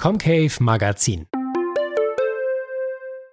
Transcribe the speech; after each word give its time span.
Comcave 0.00 0.50
Magazin. 0.60 1.26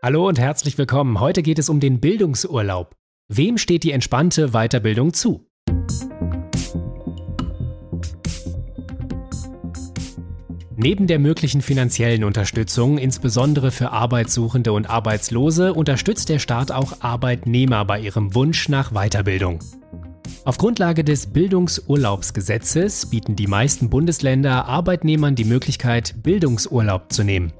Hallo 0.04 0.28
und 0.28 0.38
herzlich 0.38 0.78
willkommen. 0.78 1.22
Heute 1.22 1.42
geht 1.42 1.60
es 1.60 1.70
um 1.70 1.80
den 1.80 2.02
Bildungsurlaub. 2.02 2.94
Wem 3.30 3.58
steht 3.58 3.86
die 3.86 3.94
entspannte 3.94 4.50
Weiterbildung 4.50 5.14
zu? 5.14 5.48
Neben 10.76 11.08
der 11.08 11.20
möglichen 11.20 11.62
finanziellen 11.62 12.26
Unterstützung, 12.26 12.98
insbesondere 12.98 13.72
für 13.72 13.92
Arbeitssuchende 13.92 14.74
und 14.74 14.90
Arbeitslose, 14.90 15.74
unterstützt 15.74 16.28
der 16.28 16.40
Staat 16.40 16.74
auch 16.74 17.00
Arbeitnehmer 17.00 17.86
bei 17.86 18.02
ihrem 18.02 18.36
Wunsch 18.36 18.68
nach 18.68 18.92
Weiterbildung. 18.92 19.60
Auf 20.46 20.58
Grundlage 20.58 21.04
des 21.04 21.28
Bildungsurlaubsgesetzes 21.28 23.10
bieten 23.10 23.36
die 23.36 23.48
meisten 23.48 23.90
Bundesländer 23.90 24.66
Arbeitnehmern 24.66 25.36
die 25.36 25.46
Möglichkeit, 25.46 26.16
Bildungsurlaub 26.24 27.12
zu 27.12 27.24
nehmen. 27.24 27.54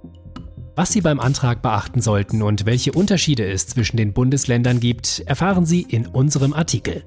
Was 0.76 0.92
Sie 0.92 1.02
beim 1.02 1.20
Antrag 1.20 1.62
beachten 1.62 2.02
sollten 2.02 2.44
und 2.44 2.66
welche 2.66 2.92
Unterschiede 2.92 3.50
es 3.50 3.68
zwischen 3.68 3.98
den 3.98 4.14
Bundesländern 4.14 4.80
gibt, 4.80 5.24
erfahren 5.26 5.66
Sie 5.66 5.82
in 5.82 6.06
unserem 6.06 6.54
Artikel. 6.54 7.04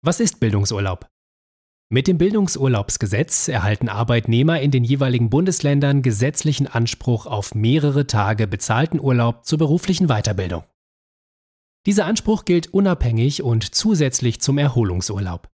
Was 0.00 0.20
ist 0.20 0.40
Bildungsurlaub? 0.40 1.06
Mit 1.90 2.06
dem 2.06 2.18
Bildungsurlaubsgesetz 2.18 3.48
erhalten 3.48 3.88
Arbeitnehmer 3.88 4.60
in 4.60 4.70
den 4.70 4.84
jeweiligen 4.84 5.30
Bundesländern 5.30 6.02
gesetzlichen 6.02 6.66
Anspruch 6.66 7.24
auf 7.24 7.54
mehrere 7.54 8.06
Tage 8.06 8.46
bezahlten 8.46 9.00
Urlaub 9.00 9.46
zur 9.46 9.56
beruflichen 9.56 10.08
Weiterbildung. 10.08 10.64
Dieser 11.86 12.04
Anspruch 12.04 12.44
gilt 12.44 12.74
unabhängig 12.74 13.42
und 13.42 13.74
zusätzlich 13.74 14.42
zum 14.42 14.58
Erholungsurlaub. 14.58 15.48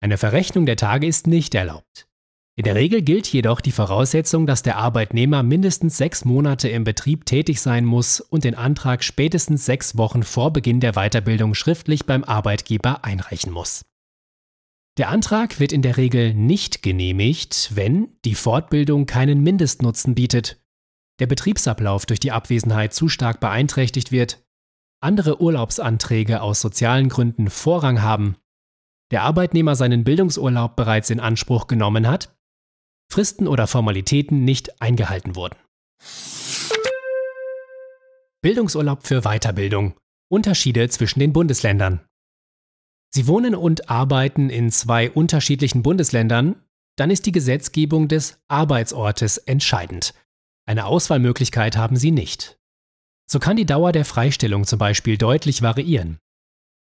Eine 0.00 0.16
Verrechnung 0.16 0.64
der 0.64 0.76
Tage 0.76 1.06
ist 1.06 1.26
nicht 1.26 1.54
erlaubt. 1.54 2.08
In 2.56 2.64
der 2.64 2.74
Regel 2.74 3.02
gilt 3.02 3.26
jedoch 3.28 3.60
die 3.60 3.72
Voraussetzung, 3.72 4.46
dass 4.46 4.62
der 4.62 4.78
Arbeitnehmer 4.78 5.42
mindestens 5.42 5.98
sechs 5.98 6.24
Monate 6.24 6.70
im 6.70 6.84
Betrieb 6.84 7.26
tätig 7.26 7.60
sein 7.60 7.84
muss 7.84 8.20
und 8.20 8.44
den 8.44 8.54
Antrag 8.54 9.04
spätestens 9.04 9.66
sechs 9.66 9.98
Wochen 9.98 10.22
vor 10.22 10.50
Beginn 10.50 10.80
der 10.80 10.94
Weiterbildung 10.94 11.52
schriftlich 11.52 12.06
beim 12.06 12.24
Arbeitgeber 12.24 13.04
einreichen 13.04 13.52
muss. 13.52 13.82
Der 14.98 15.08
Antrag 15.08 15.58
wird 15.58 15.72
in 15.72 15.80
der 15.80 15.96
Regel 15.96 16.34
nicht 16.34 16.82
genehmigt, 16.82 17.70
wenn 17.74 18.08
die 18.26 18.34
Fortbildung 18.34 19.06
keinen 19.06 19.42
Mindestnutzen 19.42 20.14
bietet, 20.14 20.62
der 21.18 21.26
Betriebsablauf 21.26 22.04
durch 22.04 22.20
die 22.20 22.32
Abwesenheit 22.32 22.92
zu 22.92 23.08
stark 23.08 23.40
beeinträchtigt 23.40 24.12
wird, 24.12 24.44
andere 25.00 25.40
Urlaubsanträge 25.40 26.42
aus 26.42 26.60
sozialen 26.60 27.08
Gründen 27.08 27.48
Vorrang 27.48 28.02
haben, 28.02 28.36
der 29.10 29.22
Arbeitnehmer 29.22 29.76
seinen 29.76 30.04
Bildungsurlaub 30.04 30.76
bereits 30.76 31.08
in 31.08 31.20
Anspruch 31.20 31.68
genommen 31.68 32.06
hat, 32.06 32.36
Fristen 33.10 33.48
oder 33.48 33.66
Formalitäten 33.66 34.44
nicht 34.44 34.82
eingehalten 34.82 35.36
wurden. 35.36 35.56
Bildungsurlaub 38.42 39.06
für 39.06 39.22
Weiterbildung. 39.22 39.94
Unterschiede 40.30 40.88
zwischen 40.88 41.20
den 41.20 41.32
Bundesländern. 41.32 42.00
Sie 43.14 43.26
wohnen 43.26 43.54
und 43.54 43.90
arbeiten 43.90 44.48
in 44.48 44.70
zwei 44.70 45.10
unterschiedlichen 45.10 45.82
Bundesländern, 45.82 46.56
dann 46.96 47.10
ist 47.10 47.26
die 47.26 47.32
Gesetzgebung 47.32 48.08
des 48.08 48.38
Arbeitsortes 48.48 49.36
entscheidend. 49.38 50.14
Eine 50.66 50.86
Auswahlmöglichkeit 50.86 51.76
haben 51.76 51.96
Sie 51.96 52.10
nicht. 52.10 52.58
So 53.30 53.38
kann 53.38 53.56
die 53.56 53.66
Dauer 53.66 53.92
der 53.92 54.04
Freistellung 54.04 54.64
zum 54.64 54.78
Beispiel 54.78 55.18
deutlich 55.18 55.62
variieren. 55.62 56.18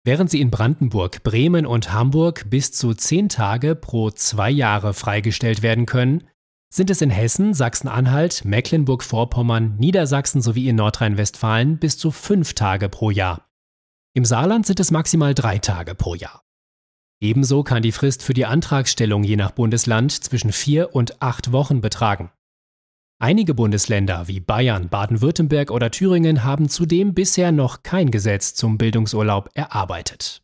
Während 0.04 0.30
Sie 0.30 0.40
in 0.40 0.50
Brandenburg, 0.50 1.22
Bremen 1.22 1.64
und 1.66 1.92
Hamburg 1.92 2.50
bis 2.50 2.72
zu 2.72 2.94
zehn 2.94 3.28
Tage 3.28 3.74
pro 3.74 4.10
zwei 4.10 4.50
Jahre 4.50 4.92
freigestellt 4.92 5.62
werden 5.62 5.86
können, 5.86 6.24
sind 6.70 6.90
es 6.90 7.00
in 7.00 7.10
Hessen, 7.10 7.54
Sachsen-Anhalt, 7.54 8.44
Mecklenburg-Vorpommern, 8.44 9.76
Niedersachsen 9.76 10.42
sowie 10.42 10.68
in 10.68 10.76
Nordrhein-Westfalen 10.76 11.78
bis 11.78 11.96
zu 11.96 12.10
fünf 12.10 12.54
Tage 12.54 12.88
pro 12.88 13.10
Jahr. 13.10 13.43
Im 14.16 14.24
Saarland 14.24 14.64
sind 14.64 14.78
es 14.78 14.92
maximal 14.92 15.34
drei 15.34 15.58
Tage 15.58 15.96
pro 15.96 16.14
Jahr. 16.14 16.44
Ebenso 17.20 17.64
kann 17.64 17.82
die 17.82 17.90
Frist 17.90 18.22
für 18.22 18.32
die 18.32 18.46
Antragstellung 18.46 19.24
je 19.24 19.34
nach 19.34 19.50
Bundesland 19.50 20.12
zwischen 20.12 20.52
vier 20.52 20.94
und 20.94 21.20
acht 21.20 21.50
Wochen 21.50 21.80
betragen. 21.80 22.30
Einige 23.18 23.54
Bundesländer 23.54 24.28
wie 24.28 24.38
Bayern, 24.38 24.88
Baden-Württemberg 24.88 25.72
oder 25.72 25.90
Thüringen 25.90 26.44
haben 26.44 26.68
zudem 26.68 27.14
bisher 27.14 27.50
noch 27.50 27.82
kein 27.82 28.12
Gesetz 28.12 28.54
zum 28.54 28.78
Bildungsurlaub 28.78 29.50
erarbeitet. 29.54 30.42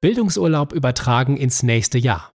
Bildungsurlaub 0.00 0.72
übertragen 0.72 1.36
ins 1.36 1.64
nächste 1.64 1.98
Jahr. 1.98 2.32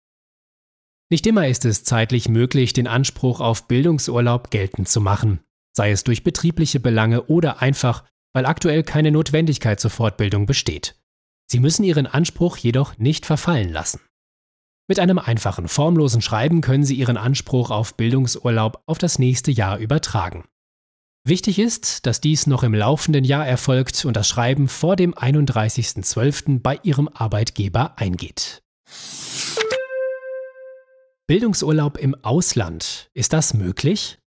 Nicht 1.10 1.26
immer 1.26 1.48
ist 1.48 1.66
es 1.66 1.84
zeitlich 1.84 2.30
möglich, 2.30 2.72
den 2.72 2.86
Anspruch 2.86 3.41
auf 3.41 3.68
Bildungsurlaub 3.68 4.50
geltend 4.50 4.88
zu 4.88 5.02
machen, 5.02 5.41
sei 5.76 5.91
es 5.91 6.02
durch 6.02 6.24
betriebliche 6.24 6.80
Belange 6.80 7.24
oder 7.24 7.60
einfach 7.60 8.04
weil 8.32 8.46
aktuell 8.46 8.82
keine 8.82 9.10
Notwendigkeit 9.10 9.80
zur 9.80 9.91
Fortbildung 9.91 10.46
besteht. 10.46 10.96
Sie 11.46 11.60
müssen 11.60 11.84
Ihren 11.84 12.06
Anspruch 12.06 12.56
jedoch 12.56 12.98
nicht 12.98 13.26
verfallen 13.26 13.70
lassen. 13.70 14.00
Mit 14.88 14.98
einem 14.98 15.18
einfachen 15.18 15.68
formlosen 15.68 16.22
Schreiben 16.22 16.60
können 16.60 16.84
Sie 16.84 16.94
Ihren 16.94 17.16
Anspruch 17.16 17.70
auf 17.70 17.96
Bildungsurlaub 17.96 18.82
auf 18.86 18.98
das 18.98 19.18
nächste 19.18 19.50
Jahr 19.50 19.78
übertragen. 19.78 20.44
Wichtig 21.24 21.58
ist, 21.58 22.06
dass 22.06 22.20
dies 22.20 22.46
noch 22.46 22.62
im 22.62 22.74
laufenden 22.74 23.24
Jahr 23.24 23.46
erfolgt 23.46 24.04
und 24.04 24.16
das 24.16 24.28
Schreiben 24.28 24.68
vor 24.68 24.97
dem 24.97 25.14
31.12. 25.14 26.60
bei 26.60 26.80
Ihrem 26.82 27.08
Arbeitgeber 27.08 27.98
eingeht. 27.98 28.62
Bildungsurlaub 31.26 31.98
im 31.98 32.16
Ausland. 32.24 33.10
Ist 33.12 33.32
das 33.32 33.54
möglich? 33.54 34.19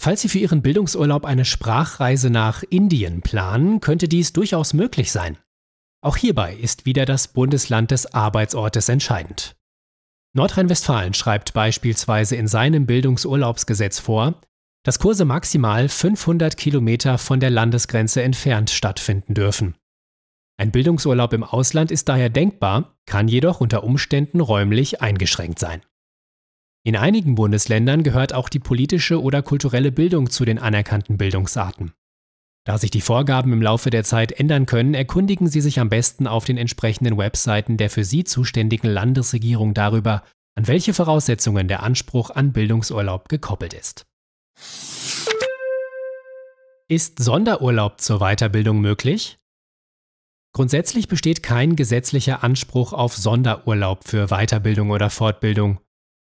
Falls 0.00 0.22
Sie 0.22 0.28
für 0.28 0.38
Ihren 0.38 0.62
Bildungsurlaub 0.62 1.24
eine 1.24 1.44
Sprachreise 1.44 2.30
nach 2.30 2.62
Indien 2.62 3.20
planen, 3.20 3.80
könnte 3.80 4.08
dies 4.08 4.32
durchaus 4.32 4.72
möglich 4.72 5.10
sein. 5.10 5.38
Auch 6.00 6.16
hierbei 6.16 6.54
ist 6.54 6.86
wieder 6.86 7.04
das 7.04 7.28
Bundesland 7.28 7.90
des 7.90 8.14
Arbeitsortes 8.14 8.88
entscheidend. 8.88 9.56
Nordrhein-Westfalen 10.34 11.14
schreibt 11.14 11.52
beispielsweise 11.52 12.36
in 12.36 12.46
seinem 12.46 12.86
Bildungsurlaubsgesetz 12.86 13.98
vor, 13.98 14.40
dass 14.84 15.00
Kurse 15.00 15.24
maximal 15.24 15.88
500 15.88 16.56
Kilometer 16.56 17.18
von 17.18 17.40
der 17.40 17.50
Landesgrenze 17.50 18.22
entfernt 18.22 18.70
stattfinden 18.70 19.34
dürfen. 19.34 19.74
Ein 20.56 20.70
Bildungsurlaub 20.70 21.32
im 21.32 21.42
Ausland 21.42 21.90
ist 21.90 22.08
daher 22.08 22.30
denkbar, 22.30 22.96
kann 23.06 23.26
jedoch 23.26 23.60
unter 23.60 23.82
Umständen 23.82 24.40
räumlich 24.40 25.02
eingeschränkt 25.02 25.58
sein. 25.58 25.82
In 26.84 26.96
einigen 26.96 27.34
Bundesländern 27.34 28.02
gehört 28.02 28.32
auch 28.32 28.48
die 28.48 28.60
politische 28.60 29.20
oder 29.20 29.42
kulturelle 29.42 29.92
Bildung 29.92 30.30
zu 30.30 30.44
den 30.44 30.58
anerkannten 30.58 31.18
Bildungsarten. 31.18 31.92
Da 32.64 32.76
sich 32.76 32.90
die 32.90 33.00
Vorgaben 33.00 33.52
im 33.52 33.62
Laufe 33.62 33.90
der 33.90 34.04
Zeit 34.04 34.32
ändern 34.32 34.66
können, 34.66 34.94
erkundigen 34.94 35.48
Sie 35.48 35.60
sich 35.60 35.80
am 35.80 35.88
besten 35.88 36.26
auf 36.26 36.44
den 36.44 36.58
entsprechenden 36.58 37.16
Webseiten 37.16 37.78
der 37.78 37.88
für 37.88 38.04
Sie 38.04 38.24
zuständigen 38.24 38.90
Landesregierung 38.90 39.72
darüber, 39.74 40.22
an 40.54 40.66
welche 40.66 40.92
Voraussetzungen 40.92 41.68
der 41.68 41.82
Anspruch 41.82 42.30
an 42.30 42.52
Bildungsurlaub 42.52 43.28
gekoppelt 43.28 43.72
ist. 43.72 44.06
Ist 46.88 47.22
Sonderurlaub 47.22 48.00
zur 48.00 48.18
Weiterbildung 48.18 48.80
möglich? 48.80 49.38
Grundsätzlich 50.52 51.08
besteht 51.08 51.42
kein 51.42 51.76
gesetzlicher 51.76 52.42
Anspruch 52.42 52.92
auf 52.92 53.16
Sonderurlaub 53.16 54.04
für 54.04 54.28
Weiterbildung 54.28 54.90
oder 54.90 55.10
Fortbildung. 55.10 55.80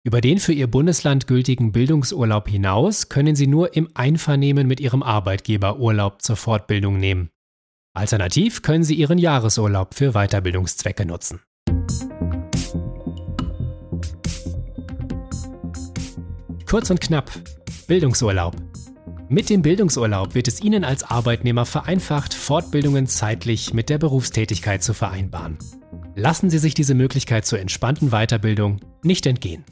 Über 0.02 0.22
den 0.22 0.38
für 0.38 0.54
Ihr 0.54 0.66
Bundesland 0.66 1.26
gültigen 1.26 1.72
Bildungsurlaub 1.72 2.48
hinaus 2.48 3.10
können 3.10 3.36
Sie 3.36 3.46
nur 3.46 3.76
im 3.76 3.90
Einvernehmen 3.92 4.66
mit 4.66 4.80
Ihrem 4.80 5.02
Arbeitgeber 5.02 5.78
Urlaub 5.78 6.22
zur 6.22 6.36
Fortbildung 6.36 6.98
nehmen. 6.98 7.28
Alternativ 7.92 8.62
können 8.62 8.82
Sie 8.82 8.94
Ihren 8.94 9.18
Jahresurlaub 9.18 9.92
für 9.94 10.12
Weiterbildungszwecke 10.12 11.04
nutzen. 11.04 11.40
Kurz 16.66 16.88
und 16.88 17.02
knapp. 17.02 17.30
Bildungsurlaub. 17.86 18.56
Mit 19.28 19.50
dem 19.50 19.60
Bildungsurlaub 19.60 20.34
wird 20.34 20.48
es 20.48 20.62
Ihnen 20.62 20.82
als 20.82 21.04
Arbeitnehmer 21.04 21.66
vereinfacht, 21.66 22.32
Fortbildungen 22.32 23.06
zeitlich 23.06 23.74
mit 23.74 23.90
der 23.90 23.98
Berufstätigkeit 23.98 24.82
zu 24.82 24.94
vereinbaren. 24.94 25.58
Lassen 26.14 26.48
Sie 26.48 26.58
sich 26.58 26.72
diese 26.72 26.94
Möglichkeit 26.94 27.44
zur 27.44 27.58
entspannten 27.58 28.10
Weiterbildung 28.12 28.80
nicht 29.02 29.26
entgehen. 29.26 29.66